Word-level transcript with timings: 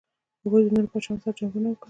هغوی 0.43 0.61
د 0.65 0.69
نورو 0.75 0.91
پاچاهانو 0.93 1.21
سره 1.23 1.35
جنګونه 1.39 1.67
وکړل. 1.69 1.79